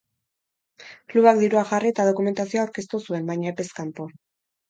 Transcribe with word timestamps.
Klubak 1.13 1.41
dirua 1.41 1.63
jarri 1.73 1.91
eta 1.93 2.07
dokumentazioa 2.09 2.63
aurkeztu 2.67 3.03
zuen, 3.09 3.29
baina 3.31 3.53
epez 3.55 3.67
kanpo. 3.81 4.09